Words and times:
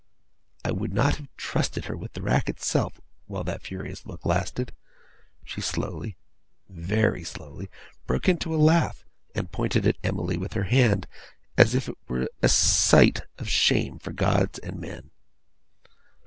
I 0.65 0.71
would 0.71 0.93
not 0.95 1.17
have 1.17 1.27
trusted 1.37 1.85
her 1.85 1.95
with 1.95 2.13
the 2.13 2.23
rack 2.23 2.49
itself, 2.49 2.99
while 3.27 3.43
that 3.43 3.61
furious 3.61 4.03
look 4.03 4.25
lasted. 4.25 4.73
She 5.45 5.61
slowly, 5.61 6.17
very 6.67 7.23
slowly, 7.23 7.69
broke 8.07 8.27
into 8.27 8.55
a 8.55 8.57
laugh, 8.57 9.05
and 9.35 9.51
pointed 9.51 9.85
at 9.85 9.99
Emily 10.03 10.39
with 10.39 10.53
her 10.53 10.63
hand, 10.63 11.05
as 11.55 11.75
if 11.75 11.83
she 11.85 11.93
were 12.07 12.27
a 12.41 12.49
sight 12.49 13.21
of 13.37 13.47
shame 13.47 13.99
for 13.99 14.11
gods 14.11 14.57
and 14.57 14.81
men. 14.81 15.11